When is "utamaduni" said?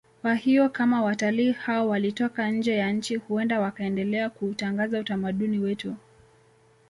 4.99-5.59